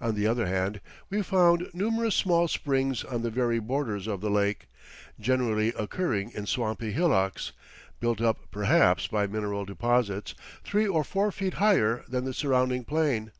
[0.00, 0.80] On the other hand,
[1.10, 4.68] we found numerous small springs on the very borders of the lake,
[5.18, 7.50] generally occurring in swampy hillocks
[7.98, 13.32] built up perhaps by mineral deposits three or four feet higher than the surrounding plain.